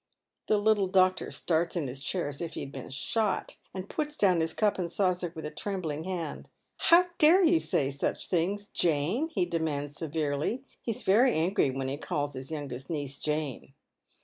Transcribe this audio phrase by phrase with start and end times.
[0.47, 4.17] The Uttle doctor starts in his chair as if he had been shot, and puts
[4.17, 6.47] down his cup and saucer with a trembling hand."
[6.89, 11.87] How dare you say such tl)ings, Jane?" he demands, severely He is very angry when
[11.87, 13.75] he calls his youngest niece Jane.